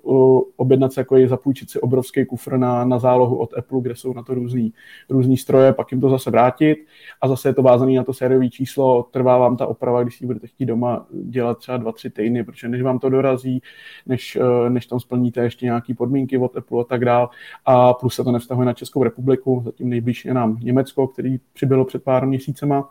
objednat 0.57 0.93
se 0.93 1.01
jako 1.01 1.17
je 1.17 1.27
zapůjčit 1.27 1.69
si 1.69 1.79
obrovský 1.79 2.25
kufr 2.25 2.57
na, 2.57 2.85
na 2.85 2.99
zálohu 2.99 3.35
od 3.35 3.57
Apple, 3.57 3.81
kde 3.81 3.95
jsou 3.95 4.13
na 4.13 4.23
to 4.23 4.33
různý, 4.33 4.73
různý 5.09 5.37
stroje, 5.37 5.73
pak 5.73 5.91
jim 5.91 6.01
to 6.01 6.09
zase 6.09 6.31
vrátit. 6.31 6.77
A 7.21 7.27
zase 7.27 7.49
je 7.49 7.53
to 7.53 7.61
vázané 7.61 7.93
na 7.93 8.03
to 8.03 8.13
sériové 8.13 8.49
číslo, 8.49 9.03
trvá 9.11 9.37
vám 9.37 9.57
ta 9.57 9.67
oprava, 9.67 10.03
když 10.03 10.17
si 10.17 10.25
budete 10.25 10.47
chtít 10.47 10.65
doma 10.65 11.05
dělat 11.23 11.57
třeba 11.57 11.77
dva, 11.77 11.91
tři 11.91 12.09
týdny, 12.09 12.43
protože 12.43 12.67
než 12.67 12.81
vám 12.81 12.99
to 12.99 13.09
dorazí, 13.09 13.61
než, 14.05 14.35
eh, 14.35 14.69
než 14.69 14.85
tam 14.85 14.99
splníte 14.99 15.41
ještě 15.41 15.65
nějaké 15.65 15.93
podmínky 15.93 16.37
od 16.37 16.57
Apple 16.57 16.81
a 16.81 16.83
tak 16.83 17.05
dál. 17.05 17.29
A 17.65 17.93
plus 17.93 18.15
se 18.15 18.23
to 18.23 18.31
nevztahuje 18.31 18.65
na 18.65 18.73
Českou 18.73 19.03
republiku, 19.03 19.61
zatím 19.65 19.89
nejbližší 19.89 20.27
je 20.27 20.33
nám 20.33 20.57
Německo, 20.63 21.07
který 21.07 21.37
přibylo 21.53 21.85
před 21.93 22.03
pár 22.03 22.27
měsícema. 22.27 22.89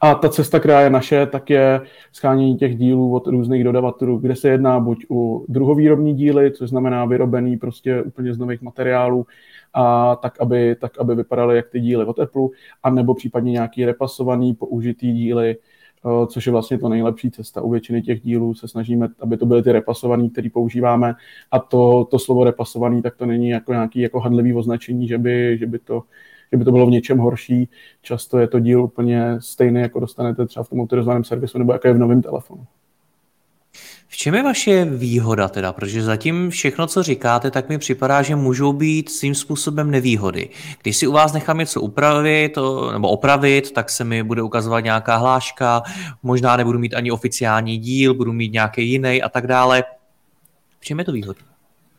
A 0.00 0.14
ta 0.14 0.28
cesta, 0.28 0.60
která 0.60 0.80
je 0.80 0.90
naše, 0.90 1.26
tak 1.26 1.50
je 1.50 1.80
schánění 2.12 2.56
těch 2.56 2.76
dílů 2.76 3.14
od 3.14 3.26
různých 3.26 3.64
dodavatelů, 3.64 4.18
kde 4.18 4.36
se 4.36 4.48
jedná 4.48 4.80
buď 4.80 5.06
u 5.10 5.46
druhovýrobní 5.48 6.14
díly, 6.14 6.50
což 6.50 6.70
znamená 6.70 7.04
vyrobený 7.04 7.56
prostě 7.56 8.02
úplně 8.02 8.34
z 8.34 8.38
nových 8.38 8.62
materiálů, 8.62 9.26
a 9.74 10.16
tak, 10.16 10.40
aby, 10.40 10.76
tak, 10.80 10.98
aby 10.98 11.14
vypadaly 11.14 11.56
jak 11.56 11.68
ty 11.68 11.80
díly 11.80 12.04
od 12.04 12.18
Apple, 12.18 12.48
anebo 12.82 13.14
případně 13.14 13.52
nějaký 13.52 13.84
repasovaný, 13.84 14.54
použitý 14.54 15.12
díly, 15.12 15.56
což 16.26 16.46
je 16.46 16.52
vlastně 16.52 16.78
to 16.78 16.88
nejlepší 16.88 17.30
cesta. 17.30 17.60
U 17.60 17.70
většiny 17.70 18.02
těch 18.02 18.20
dílů 18.20 18.54
se 18.54 18.68
snažíme, 18.68 19.08
aby 19.20 19.36
to 19.36 19.46
byly 19.46 19.62
ty 19.62 19.72
repasovaný, 19.72 20.30
které 20.30 20.48
používáme 20.50 21.14
a 21.50 21.58
to, 21.58 22.04
to 22.10 22.18
slovo 22.18 22.44
repasovaný, 22.44 23.02
tak 23.02 23.16
to 23.16 23.26
není 23.26 23.48
jako 23.48 23.72
nějaký 23.72 24.00
jako 24.00 24.20
handlivý 24.20 24.54
označení, 24.54 25.08
že 25.08 25.18
by, 25.18 25.58
že 25.58 25.66
by 25.66 25.78
to 25.78 26.02
že 26.52 26.58
by 26.58 26.64
to 26.64 26.72
bylo 26.72 26.86
v 26.86 26.90
něčem 26.90 27.18
horší. 27.18 27.68
Často 28.02 28.38
je 28.38 28.48
to 28.48 28.60
díl 28.60 28.82
úplně 28.82 29.36
stejný, 29.40 29.80
jako 29.80 30.00
dostanete 30.00 30.46
třeba 30.46 30.62
v 30.64 30.68
tom 30.68 30.80
autorizovaném 30.80 31.24
servisu 31.24 31.58
nebo 31.58 31.72
jako 31.72 31.88
je 31.88 31.94
v 31.94 31.98
novém 31.98 32.22
telefonu. 32.22 32.66
V 34.08 34.16
čem 34.16 34.34
je 34.34 34.42
vaše 34.42 34.84
výhoda 34.84 35.48
teda? 35.48 35.72
Protože 35.72 36.02
zatím 36.02 36.50
všechno, 36.50 36.86
co 36.86 37.02
říkáte, 37.02 37.50
tak 37.50 37.68
mi 37.68 37.78
připadá, 37.78 38.22
že 38.22 38.36
můžou 38.36 38.72
být 38.72 39.10
svým 39.10 39.34
způsobem 39.34 39.90
nevýhody. 39.90 40.48
Když 40.82 40.96
si 40.96 41.06
u 41.06 41.12
vás 41.12 41.32
nechám 41.32 41.58
něco 41.58 41.80
upravit 41.80 42.52
to, 42.52 42.92
nebo 42.92 43.08
opravit, 43.08 43.72
tak 43.72 43.90
se 43.90 44.04
mi 44.04 44.22
bude 44.22 44.42
ukazovat 44.42 44.80
nějaká 44.80 45.16
hláška, 45.16 45.82
možná 46.22 46.56
nebudu 46.56 46.78
mít 46.78 46.94
ani 46.94 47.10
oficiální 47.10 47.78
díl, 47.78 48.14
budu 48.14 48.32
mít 48.32 48.52
nějaký 48.52 48.90
jiný 48.90 49.22
a 49.22 49.28
tak 49.28 49.46
dále. 49.46 49.84
V 50.80 50.84
čem 50.84 50.98
je 50.98 51.04
to 51.04 51.12
výhoda? 51.12 51.40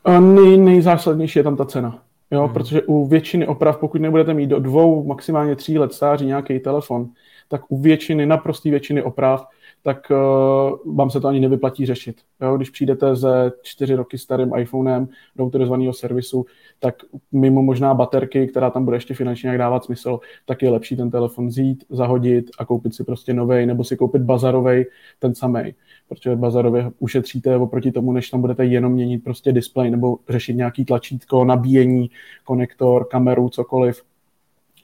A 0.04 0.20
nej, 0.20 0.58
nejzásadnější 0.58 1.38
je 1.38 1.42
tam 1.42 1.56
ta 1.56 1.64
cena 1.64 2.02
Jo, 2.30 2.44
hmm. 2.44 2.54
protože 2.54 2.82
u 2.82 3.06
většiny 3.06 3.46
oprav, 3.46 3.76
pokud 3.76 4.00
nebudete 4.00 4.34
mít 4.34 4.46
do 4.46 4.60
dvou, 4.60 5.04
maximálně 5.04 5.56
tří 5.56 5.78
let 5.78 5.92
stáří 5.92 6.26
nějaký 6.26 6.58
telefon, 6.58 7.08
tak 7.48 7.62
u 7.68 7.80
většiny, 7.80 8.26
naprosté 8.26 8.70
většiny 8.70 9.02
oprav 9.02 9.46
tak 9.82 10.10
uh, 10.10 10.96
vám 10.96 11.10
se 11.10 11.20
to 11.20 11.28
ani 11.28 11.40
nevyplatí 11.40 11.86
řešit. 11.86 12.20
Jo? 12.42 12.56
Když 12.56 12.70
přijdete 12.70 13.16
ze 13.16 13.52
čtyři 13.62 13.94
roky 13.94 14.18
starým 14.18 14.52
iPhonem 14.56 15.08
do 15.36 15.44
autorizovaného 15.44 15.92
servisu, 15.92 16.46
tak 16.78 16.94
mimo 17.32 17.62
možná 17.62 17.94
baterky, 17.94 18.46
která 18.46 18.70
tam 18.70 18.84
bude 18.84 18.96
ještě 18.96 19.14
finančně 19.14 19.46
nějak 19.46 19.58
dávat 19.58 19.84
smysl, 19.84 20.20
tak 20.46 20.62
je 20.62 20.70
lepší 20.70 20.96
ten 20.96 21.10
telefon 21.10 21.46
vzít, 21.46 21.84
zahodit 21.90 22.50
a 22.58 22.64
koupit 22.64 22.94
si 22.94 23.04
prostě 23.04 23.34
nový, 23.34 23.66
nebo 23.66 23.84
si 23.84 23.96
koupit 23.96 24.22
bazarový, 24.22 24.84
ten 25.18 25.34
samý. 25.34 25.74
Protože 26.08 26.36
bazarově 26.36 26.90
ušetříte 26.98 27.56
oproti 27.56 27.92
tomu, 27.92 28.12
než 28.12 28.30
tam 28.30 28.40
budete 28.40 28.64
jenom 28.64 28.92
měnit 28.92 29.24
prostě 29.24 29.52
display 29.52 29.90
nebo 29.90 30.18
řešit 30.28 30.54
nějaký 30.54 30.84
tlačítko, 30.84 31.44
nabíjení, 31.44 32.10
konektor, 32.44 33.04
kameru, 33.04 33.48
cokoliv, 33.48 34.02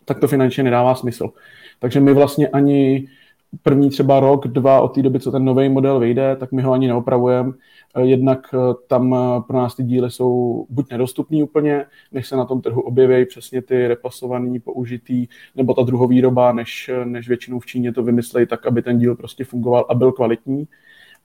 tak 0.04 0.18
to 0.18 0.28
finančně 0.28 0.62
nedává 0.62 0.94
smysl. 0.94 1.30
Takže 1.78 2.00
my 2.00 2.14
vlastně 2.14 2.48
ani 2.48 3.08
první 3.62 3.90
třeba 3.90 4.20
rok, 4.20 4.48
dva 4.48 4.80
od 4.80 4.88
té 4.88 5.02
doby, 5.02 5.20
co 5.20 5.30
ten 5.30 5.44
nový 5.44 5.68
model 5.68 6.00
vyjde, 6.00 6.36
tak 6.36 6.52
my 6.52 6.62
ho 6.62 6.72
ani 6.72 6.88
neopravujeme. 6.88 7.52
Eh, 7.96 8.02
jednak 8.06 8.54
eh, 8.54 8.58
tam 8.86 9.14
eh, 9.14 9.42
pro 9.46 9.56
nás 9.56 9.74
ty 9.74 9.82
díly 9.82 10.10
jsou 10.10 10.66
buď 10.70 10.90
nedostupný 10.90 11.42
úplně, 11.42 11.84
než 12.12 12.28
se 12.28 12.36
na 12.36 12.44
tom 12.44 12.60
trhu 12.60 12.80
objeví 12.80 13.26
přesně 13.26 13.62
ty 13.62 13.88
repasovaný, 13.88 14.60
použitý, 14.60 15.26
nebo 15.56 15.74
ta 15.74 15.82
druhovýroba, 15.82 16.52
než, 16.52 16.90
než 17.04 17.28
většinou 17.28 17.60
v 17.60 17.66
Číně 17.66 17.92
to 17.92 18.02
vymyslejí 18.02 18.46
tak, 18.46 18.66
aby 18.66 18.82
ten 18.82 18.98
díl 18.98 19.16
prostě 19.16 19.44
fungoval 19.44 19.86
a 19.88 19.94
byl 19.94 20.12
kvalitní. 20.12 20.68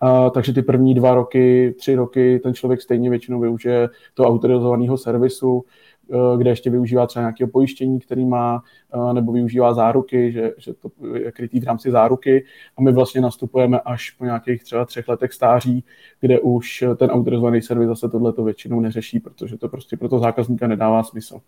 Uh, 0.04 0.30
takže 0.30 0.54
ty 0.54 0.62
první 0.62 0.96
dva 0.96 1.14
roky, 1.14 1.76
tři 1.78 1.96
roky 1.96 2.40
ten 2.40 2.54
člověk 2.54 2.82
stejně 2.82 3.10
většinou 3.10 3.40
využije 3.40 3.90
toho 4.14 4.30
autorizovaného 4.30 4.98
servisu, 4.98 5.66
Eh, 6.14 6.38
kde 6.38 6.50
ještě 6.50 6.70
využívá 6.70 7.08
třeba 7.08 7.24
nějakého 7.24 7.50
pojištění, 7.50 8.00
který 8.00 8.26
má, 8.26 8.64
eh, 8.94 9.14
nebo 9.14 9.32
využívá 9.32 9.74
záruky, 9.74 10.32
že, 10.32 10.52
že 10.58 10.74
to 10.74 10.92
je 11.16 11.32
krytý 11.32 11.60
v 11.60 11.64
rámci 11.64 11.92
záruky 11.92 12.46
a 12.78 12.82
my 12.82 12.92
vlastně 12.92 13.22
nastupujeme 13.22 13.80
až 13.80 14.12
po 14.12 14.26
nějakých 14.26 14.64
třeba 14.64 14.86
třech 14.86 15.08
letech 15.08 15.34
stáří, 15.34 15.84
kde 16.20 16.40
už 16.40 16.84
ten 16.96 17.10
autorizovaný 17.10 17.62
servis 17.62 17.88
zase 17.88 18.10
tohleto 18.10 18.44
většinou 18.44 18.80
neřeší, 18.80 19.20
protože 19.20 19.58
to 19.58 19.70
prostě 19.70 19.98
pro 19.98 20.10
to 20.10 20.20
zákazníka 20.20 20.68
nedává 20.68 21.04
smysl. 21.04 21.40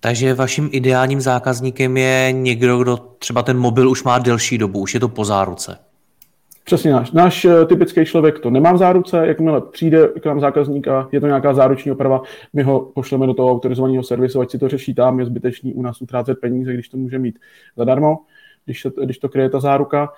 Takže 0.00 0.34
vaším 0.34 0.68
ideálním 0.72 1.20
zákazníkem 1.20 1.96
je 1.96 2.32
někdo, 2.32 2.78
kdo 2.78 2.96
třeba 2.96 3.42
ten 3.42 3.58
mobil 3.58 3.90
už 3.90 4.04
má 4.04 4.18
delší 4.18 4.58
dobu, 4.58 4.80
už 4.80 4.94
je 4.94 5.00
to 5.00 5.08
po 5.08 5.24
záruce. 5.24 5.91
Přesně 6.64 6.92
náš. 6.92 7.12
Náš 7.12 7.44
eh, 7.44 7.66
typický 7.66 8.04
člověk 8.04 8.38
to 8.38 8.50
nemá 8.50 8.72
v 8.72 8.78
záruce, 8.78 9.26
jakmile 9.26 9.60
přijde 9.60 10.08
k 10.08 10.26
nám 10.26 10.40
zákazník 10.40 10.88
a 10.88 11.08
je 11.12 11.20
to 11.20 11.26
nějaká 11.26 11.54
záruční 11.54 11.92
oprava, 11.92 12.22
my 12.52 12.62
ho 12.62 12.80
pošleme 12.80 13.26
do 13.26 13.34
toho 13.34 13.50
autorizovaného 13.50 14.02
servisu, 14.02 14.40
ať 14.40 14.50
si 14.50 14.58
to 14.58 14.68
řeší 14.68 14.94
tam, 14.94 15.20
je 15.20 15.26
zbytečný 15.26 15.74
u 15.74 15.82
nás 15.82 16.02
utrácet 16.02 16.40
peníze, 16.40 16.72
když 16.72 16.88
to 16.88 16.96
může 16.96 17.18
mít 17.18 17.38
zadarmo, 17.76 18.18
když, 18.64 18.82
to, 18.82 18.90
když 19.04 19.18
to 19.18 19.28
kryje 19.28 19.50
ta 19.50 19.60
záruka. 19.60 20.12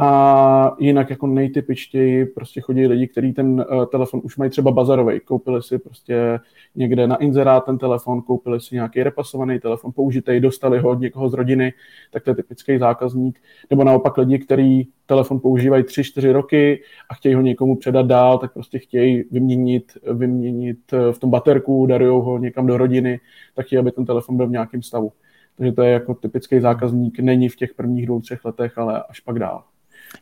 A 0.00 0.76
jinak 0.78 1.10
jako 1.10 1.26
nejtypičtěji 1.26 2.26
prostě 2.26 2.60
chodí 2.60 2.86
lidi, 2.86 3.08
kteří 3.08 3.32
ten 3.32 3.66
uh, 3.70 3.86
telefon 3.86 4.20
už 4.24 4.36
mají 4.36 4.50
třeba 4.50 4.70
bazarový. 4.70 5.20
Koupili 5.20 5.62
si 5.62 5.78
prostě 5.78 6.40
někde 6.74 7.06
na 7.06 7.16
inzerát 7.16 7.64
ten 7.64 7.78
telefon, 7.78 8.22
koupili 8.22 8.60
si 8.60 8.74
nějaký 8.74 9.02
repasovaný 9.02 9.60
telefon, 9.60 9.92
použitý, 9.92 10.40
dostali 10.40 10.78
ho 10.78 10.90
od 10.90 11.00
někoho 11.00 11.28
z 11.28 11.34
rodiny, 11.34 11.72
tak 12.10 12.24
to 12.24 12.30
je 12.30 12.34
typický 12.34 12.78
zákazník. 12.78 13.40
Nebo 13.70 13.84
naopak 13.84 14.16
lidi, 14.16 14.38
kteří 14.38 14.88
telefon 15.06 15.40
používají 15.40 15.82
3-4 15.82 16.32
roky 16.32 16.82
a 17.10 17.14
chtějí 17.14 17.34
ho 17.34 17.40
někomu 17.40 17.76
předat 17.76 18.06
dál, 18.06 18.38
tak 18.38 18.52
prostě 18.52 18.78
chtějí 18.78 19.24
vyměnit, 19.30 19.92
vyměnit 20.12 20.78
eh, 20.92 21.12
v 21.12 21.18
tom 21.18 21.30
baterku, 21.30 21.86
darují 21.86 22.10
ho 22.10 22.38
někam 22.38 22.66
do 22.66 22.76
rodiny, 22.76 23.20
tak 23.54 23.66
chtějí, 23.66 23.80
aby 23.80 23.92
ten 23.92 24.04
telefon 24.04 24.36
byl 24.36 24.46
v 24.46 24.50
nějakém 24.50 24.82
stavu. 24.82 25.12
Takže 25.56 25.72
to 25.72 25.82
je 25.82 25.92
jako 25.92 26.14
typický 26.14 26.60
zákazník, 26.60 27.20
není 27.20 27.48
v 27.48 27.56
těch 27.56 27.74
prvních 27.74 28.06
dvou, 28.06 28.20
třech 28.20 28.44
letech, 28.44 28.78
ale 28.78 29.02
až 29.08 29.20
pak 29.20 29.38
dál. 29.38 29.64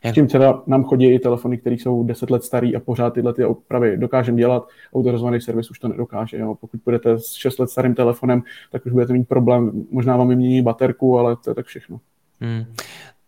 Jak... 0.03 0.15
Tím 0.15 0.27
třeba 0.27 0.63
nám 0.67 0.83
chodí 0.83 1.13
i 1.13 1.19
telefony, 1.19 1.57
které 1.57 1.75
jsou 1.75 2.03
10 2.03 2.29
let 2.29 2.43
starý 2.43 2.75
a 2.75 2.79
pořád 2.79 3.13
tyhle 3.13 3.33
ty 3.33 3.45
opravy 3.45 3.97
dokážeme 3.97 4.37
dělat. 4.37 4.67
Autorizovaný 4.93 5.41
servis 5.41 5.71
už 5.71 5.79
to 5.79 5.87
nedokáže. 5.87 6.37
Jo. 6.37 6.55
Pokud 6.61 6.79
budete 6.85 7.19
s 7.19 7.33
6 7.33 7.59
let 7.59 7.69
starým 7.69 7.95
telefonem, 7.95 8.43
tak 8.71 8.85
už 8.85 8.91
budete 8.91 9.13
mít 9.13 9.27
problém. 9.27 9.71
Možná 9.91 10.17
vám 10.17 10.29
vymění 10.29 10.61
baterku, 10.61 11.19
ale 11.19 11.35
to 11.35 11.51
je 11.51 11.55
tak 11.55 11.65
všechno. 11.65 11.99
Hmm. 12.41 12.65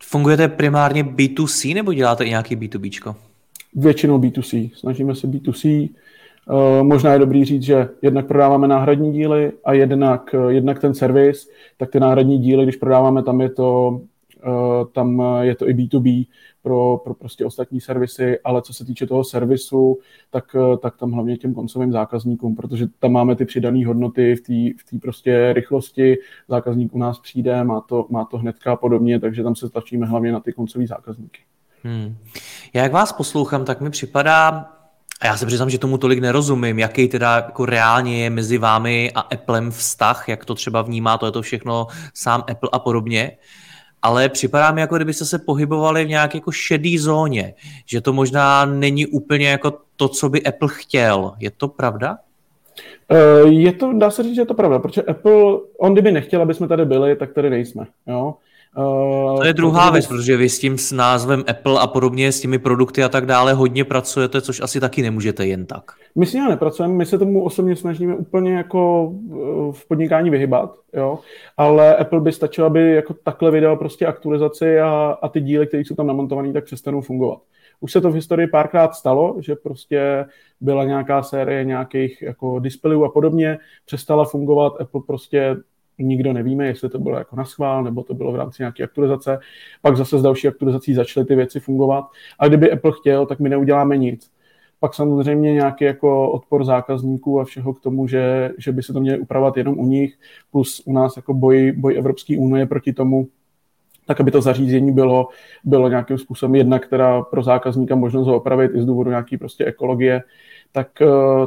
Fungujete 0.03 0.47
primárně 0.47 1.03
B2C 1.03 1.75
nebo 1.75 1.93
děláte 1.93 2.23
i 2.25 2.29
nějaký 2.29 2.55
B2B? 2.57 3.15
Většinou 3.75 4.19
B2C. 4.19 4.71
Snažíme 4.75 5.15
se 5.15 5.27
B2C. 5.27 5.89
Uh, 6.49 6.83
možná 6.83 7.13
je 7.13 7.19
dobrý 7.19 7.45
říct, 7.45 7.63
že 7.63 7.89
jednak 8.01 8.27
prodáváme 8.27 8.67
náhradní 8.67 9.11
díly 9.11 9.51
a 9.65 9.73
jednak, 9.73 10.35
jednak 10.47 10.79
ten 10.79 10.93
servis, 10.93 11.49
tak 11.77 11.89
ty 11.89 11.99
náhradní 11.99 12.39
díly, 12.39 12.63
když 12.63 12.75
prodáváme, 12.75 13.23
tam 13.23 13.41
je 13.41 13.49
to 13.49 13.99
Eh, 14.01 14.18
tam 14.93 15.24
je 15.41 15.55
to 15.55 15.69
i 15.69 15.74
B2B 15.74 16.25
pro, 16.62 16.98
pro 16.98 17.13
prostě 17.13 17.46
ostatní 17.46 17.81
servisy, 17.81 18.39
ale 18.43 18.62
co 18.62 18.74
se 18.74 18.86
týče 18.86 19.08
toho 19.08 19.24
servisu, 19.24 19.98
tak, 20.29 20.55
eh, 20.55 20.77
tak 20.77 20.98
tam 20.98 21.12
hlavně 21.12 21.38
těm 21.38 21.53
koncovým 21.53 21.91
zákazníkům, 21.91 22.55
protože 22.55 22.88
tam 23.00 23.12
máme 23.12 23.36
ty 23.36 23.46
přidané 23.46 23.86
hodnoty 23.86 24.36
v 24.36 24.41
té 24.41 24.81
v 24.98 25.00
prostě 25.00 25.53
rychlosti, 25.53 26.17
zákazník 26.48 26.96
u 26.96 26.98
nás 26.98 27.19
přijde, 27.19 27.63
má 27.63 27.81
to, 27.81 28.05
má 28.10 28.25
to 28.25 28.38
hnedka 28.38 28.72
a 28.72 28.75
podobně, 28.75 29.19
takže 29.19 29.43
tam 29.43 29.55
se 29.55 29.67
stačíme 29.67 30.05
hlavně 30.05 30.31
na 30.31 30.39
ty 30.39 30.53
koncové 30.53 30.88
zákazníky. 30.88 31.39
Hmm. 31.84 32.15
Já 32.74 32.84
jak 32.84 32.91
vás 32.91 33.12
poslouchám, 33.12 33.65
tak 33.65 33.81
mi 33.81 33.89
připadá, 33.89 34.72
a 35.22 35.25
já 35.25 35.38
se 35.38 35.46
přiznám, 35.46 35.69
že 35.69 35.77
tomu 35.77 35.98
tolik 35.98 36.19
nerozumím, 36.19 36.79
jaký 36.79 37.08
teda 37.08 37.36
jako 37.36 37.65
reálně 37.65 38.24
je 38.24 38.29
mezi 38.29 38.58
vámi 38.58 39.12
a 39.15 39.19
Applem 39.22 39.72
vztah, 39.72 40.29
jak 40.29 40.46
to 40.46 40.55
třeba 40.55 40.81
vnímá, 40.81 41.17
to 41.17 41.25
je 41.25 41.31
to 41.31 41.41
všechno 41.41 41.88
sám 42.13 42.43
Apple 42.50 42.69
a 42.72 42.79
podobně 42.79 43.31
ale 44.01 44.29
připadá 44.29 44.71
mi, 44.71 44.81
jako 44.81 44.95
kdybyste 44.95 45.25
se 45.25 45.39
pohybovali 45.39 46.05
v 46.05 46.09
nějaké 46.09 46.37
jako 46.37 46.51
šedý 46.51 46.97
zóně, 46.97 47.53
že 47.85 48.01
to 48.01 48.13
možná 48.13 48.65
není 48.65 49.05
úplně 49.05 49.49
jako 49.49 49.73
to, 49.95 50.07
co 50.07 50.29
by 50.29 50.43
Apple 50.43 50.69
chtěl. 50.71 51.33
Je 51.39 51.51
to 51.51 51.67
pravda? 51.67 52.17
Eh, 53.11 53.47
je 53.47 53.73
to, 53.73 53.93
dá 53.93 54.11
se 54.11 54.23
říct, 54.23 54.35
že 54.35 54.41
je 54.41 54.45
to 54.45 54.53
pravda, 54.53 54.79
protože 54.79 55.01
Apple, 55.01 55.59
on 55.77 55.93
kdyby 55.93 56.11
nechtěl, 56.11 56.41
aby 56.41 56.53
jsme 56.53 56.67
tady 56.67 56.85
byli, 56.85 57.15
tak 57.15 57.33
tady 57.33 57.49
nejsme. 57.49 57.85
Jo? 58.07 58.35
To 58.75 59.45
je 59.45 59.53
druhá 59.53 59.91
věc, 59.91 60.07
protože 60.07 60.38
vy 60.38 60.49
s 60.49 60.59
tím 60.59 60.77
s 60.77 60.91
názvem 60.91 61.43
Apple 61.47 61.79
a 61.79 61.88
podobně, 61.88 62.31
s 62.31 62.41
těmi 62.41 62.59
produkty 62.59 63.03
a 63.03 63.09
tak 63.09 63.25
dále 63.25 63.53
hodně 63.53 63.83
pracujete, 63.83 64.41
což 64.41 64.61
asi 64.61 64.79
taky 64.79 65.01
nemůžete 65.01 65.47
jen 65.47 65.65
tak. 65.65 65.83
My 66.15 66.25
s 66.25 66.33
ní 66.33 66.41
nepracujeme, 66.49 66.93
my 66.93 67.05
se 67.05 67.17
tomu 67.17 67.43
osobně 67.43 67.75
snažíme 67.75 68.15
úplně 68.15 68.53
jako 68.53 69.11
eh, 69.31 69.35
v 69.71 69.88
podnikání 69.88 70.29
vyhybat, 70.29 70.75
jo? 70.93 71.19
ale 71.57 71.95
Apple 71.95 72.21
by 72.21 72.31
stačilo, 72.31 72.67
aby 72.67 72.95
jako 72.95 73.13
takhle 73.13 73.51
vydal 73.51 73.77
prostě 73.77 74.05
aktualizaci 74.05 74.79
a, 74.79 75.17
a 75.21 75.29
ty 75.29 75.41
díly, 75.41 75.67
které 75.67 75.83
jsou 75.85 75.95
tam 75.95 76.07
namontované, 76.07 76.53
tak 76.53 76.65
přestanou 76.65 77.01
fungovat. 77.01 77.39
Už 77.79 77.91
se 77.91 78.01
to 78.01 78.09
v 78.09 78.13
historii 78.13 78.47
párkrát 78.47 78.95
stalo, 78.95 79.35
že 79.39 79.55
prostě 79.55 80.25
byla 80.61 80.83
nějaká 80.83 81.23
série 81.23 81.65
nějakých 81.65 82.21
jako 82.21 82.59
displejů 82.59 83.05
a 83.05 83.09
podobně, 83.09 83.57
přestala 83.85 84.25
fungovat, 84.25 84.81
Apple 84.81 85.01
prostě 85.07 85.57
nikdo 85.99 86.33
nevíme, 86.33 86.65
jestli 86.65 86.89
to 86.89 86.99
bylo 86.99 87.17
jako 87.17 87.35
na 87.35 87.45
schvál, 87.45 87.83
nebo 87.83 88.03
to 88.03 88.13
bylo 88.13 88.31
v 88.31 88.35
rámci 88.35 88.61
nějaké 88.61 88.83
aktualizace. 88.83 89.39
Pak 89.81 89.97
zase 89.97 90.19
s 90.19 90.21
další 90.21 90.47
aktualizací 90.47 90.93
začaly 90.93 91.25
ty 91.25 91.35
věci 91.35 91.59
fungovat. 91.59 92.05
A 92.39 92.47
kdyby 92.47 92.71
Apple 92.71 92.91
chtěl, 92.99 93.25
tak 93.25 93.39
my 93.39 93.49
neuděláme 93.49 93.97
nic. 93.97 94.31
Pak 94.79 94.93
samozřejmě 94.93 95.53
nějaký 95.53 95.85
jako 95.85 96.31
odpor 96.31 96.63
zákazníků 96.63 97.39
a 97.39 97.45
všeho 97.45 97.73
k 97.73 97.81
tomu, 97.81 98.07
že, 98.07 98.51
že 98.57 98.71
by 98.71 98.83
se 98.83 98.93
to 98.93 99.01
měli 99.01 99.19
upravovat 99.19 99.57
jenom 99.57 99.79
u 99.79 99.85
nich, 99.85 100.19
plus 100.51 100.83
u 100.85 100.93
nás 100.93 101.15
jako 101.15 101.33
boj, 101.33 101.73
boj 101.77 101.97
Evropské 101.97 102.37
unie 102.37 102.65
proti 102.65 102.93
tomu, 102.93 103.27
tak 104.09 104.21
aby 104.21 104.31
to 104.31 104.41
zařízení 104.41 104.91
bylo, 104.91 105.27
bylo 105.63 105.89
nějakým 105.89 106.17
způsobem 106.17 106.55
jedna, 106.55 106.79
která 106.79 107.21
pro 107.21 107.43
zákazníka 107.43 107.95
možnost 107.95 108.27
ho 108.27 108.35
opravit 108.35 108.71
i 108.75 108.81
z 108.81 108.85
důvodu 108.85 109.09
nějaký 109.09 109.37
prostě 109.37 109.65
ekologie, 109.65 110.23
tak, 110.71 111.01
eh, 111.01 111.05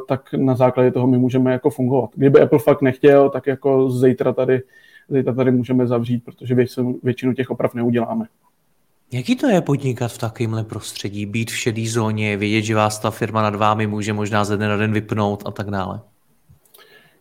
tak 0.08 0.34
na 0.36 0.54
základě 0.54 0.90
toho 0.90 1.06
my 1.06 1.18
můžeme 1.18 1.52
jako 1.52 1.70
fungovat. 1.70 2.10
Kdyby 2.14 2.40
Apple 2.40 2.58
fakt 2.58 2.82
nechtěl, 2.82 3.30
tak 3.30 3.46
jako 3.46 3.90
zítra 3.90 4.32
tady, 4.32 4.62
zítra 5.08 5.32
tady 5.32 5.50
můžeme 5.50 5.86
zavřít, 5.86 6.24
protože 6.24 6.54
většinu, 6.54 6.98
většinu 7.02 7.34
těch 7.34 7.50
oprav 7.50 7.74
neuděláme. 7.74 8.26
Jaký 9.12 9.36
to 9.36 9.46
je 9.46 9.60
podnikat 9.60 10.12
v 10.12 10.18
takovémhle 10.18 10.64
prostředí, 10.64 11.26
být 11.26 11.50
v 11.50 11.56
šedé 11.56 11.88
zóně, 11.88 12.36
vědět, 12.36 12.62
že 12.62 12.74
vás 12.74 12.98
ta 12.98 13.10
firma 13.10 13.42
nad 13.42 13.54
vámi 13.54 13.86
může 13.86 14.12
možná 14.12 14.44
ze 14.44 14.56
dne 14.56 14.68
na 14.68 14.76
den 14.76 14.92
vypnout 14.92 15.42
a 15.46 15.50
tak 15.50 15.70
dále? 15.70 16.00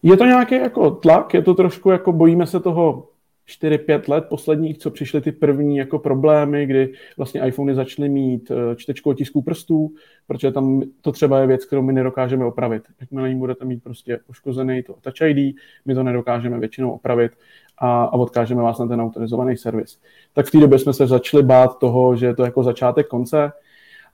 Je 0.03 0.17
to 0.17 0.25
nějaký 0.25 0.55
jako 0.55 0.91
tlak, 0.91 1.33
je 1.33 1.41
to 1.41 1.53
trošku 1.53 1.89
jako 1.89 2.11
bojíme 2.11 2.47
se 2.47 2.59
toho 2.59 3.10
4-5 3.47 4.09
let 4.09 4.25
posledních, 4.29 4.77
co 4.77 4.91
přišly 4.91 5.21
ty 5.21 5.31
první 5.31 5.77
jako 5.77 5.99
problémy, 5.99 6.65
kdy 6.65 6.93
vlastně 7.17 7.41
iPhony 7.47 7.75
začaly 7.75 8.09
mít 8.09 8.51
eh, 8.51 8.75
čtečku 8.75 9.09
otisků 9.09 9.41
prstů, 9.41 9.91
protože 10.27 10.51
tam 10.51 10.81
to 11.01 11.11
třeba 11.11 11.39
je 11.39 11.47
věc, 11.47 11.65
kterou 11.65 11.81
my 11.81 11.93
nedokážeme 11.93 12.45
opravit. 12.45 12.83
Jakmile 13.01 13.29
jim 13.29 13.39
budete 13.39 13.65
mít 13.65 13.83
prostě 13.83 14.19
poškozený 14.27 14.83
to 14.83 14.93
Touch 15.01 15.21
ID, 15.21 15.55
my 15.85 15.95
to 15.95 16.03
nedokážeme 16.03 16.59
většinou 16.59 16.91
opravit 16.91 17.31
a, 17.77 18.03
a 18.03 18.13
odkážeme 18.13 18.61
vás 18.61 18.79
na 18.79 18.87
ten 18.87 19.01
autorizovaný 19.01 19.57
servis. 19.57 19.99
Tak 20.33 20.45
v 20.45 20.51
té 20.51 20.57
době 20.57 20.79
jsme 20.79 20.93
se 20.93 21.07
začali 21.07 21.43
bát 21.43 21.79
toho, 21.79 22.15
že 22.15 22.25
je 22.25 22.35
to 22.35 22.43
jako 22.43 22.63
začátek 22.63 23.07
konce 23.07 23.51